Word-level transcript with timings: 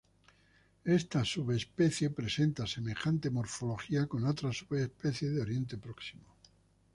Esta 0.97 1.23
subespecie 1.23 2.09
presenta 2.09 2.65
semejanzas 2.65 3.31
morfológicas 3.31 4.07
con 4.07 4.25
otras 4.25 4.57
subespecies 4.57 5.31
de 5.35 5.41
Oriente 5.41 5.77
Próximo. 5.77 6.23